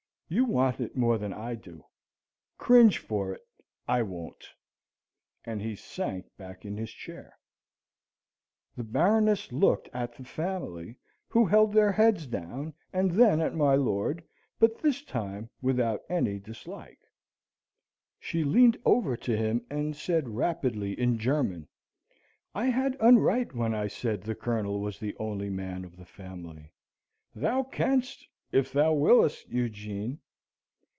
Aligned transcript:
You 0.33 0.45
want 0.45 0.79
it 0.79 0.95
more 0.95 1.17
than 1.17 1.33
I 1.33 1.55
do. 1.55 1.83
Cringe 2.57 2.97
for 2.99 3.33
it 3.33 3.41
I 3.85 4.01
won't." 4.01 4.47
And 5.43 5.61
he 5.61 5.75
sank 5.75 6.25
back 6.37 6.63
in 6.63 6.77
his 6.77 6.89
chair. 6.89 7.37
The 8.77 8.85
Baroness 8.85 9.51
looked 9.51 9.89
at 9.93 10.15
the 10.15 10.23
family, 10.23 10.95
who 11.27 11.43
held 11.43 11.73
their 11.73 11.91
heads 11.91 12.27
down, 12.27 12.73
and 12.93 13.11
then 13.11 13.41
at 13.41 13.53
my 13.55 13.75
lord, 13.75 14.23
but 14.57 14.79
this 14.79 15.03
time 15.03 15.49
without 15.61 15.99
any 16.07 16.39
dislike. 16.39 17.01
She 18.17 18.45
leaned 18.45 18.77
over 18.85 19.17
to 19.17 19.35
him 19.35 19.65
and 19.69 19.97
said 19.97 20.29
rapidly 20.29 20.97
in 20.97 21.17
German, 21.19 21.67
"I 22.55 22.67
had 22.67 22.97
unright 22.99 23.51
when 23.53 23.75
I 23.75 23.87
said 23.87 24.21
the 24.21 24.33
Colonel 24.35 24.79
was 24.79 24.97
the 24.97 25.13
only 25.19 25.49
man 25.49 25.83
of 25.83 25.97
the 25.97 26.05
family. 26.05 26.71
Thou 27.35 27.63
canst, 27.63 28.29
if 28.53 28.73
thou 28.73 28.91
willest, 28.93 29.47
Eugene." 29.47 30.19